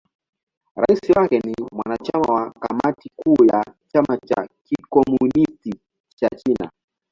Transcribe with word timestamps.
Rais 0.75 0.99
wake 1.15 1.39
ni 1.39 1.55
mwanachama 1.71 2.33
wa 2.33 2.51
Kamati 2.51 3.11
Kuu 3.15 3.45
ya 3.45 3.65
Chama 3.87 4.17
cha 4.17 4.47
Kikomunisti 4.63 5.75
cha 6.15 6.29
China. 6.29 6.71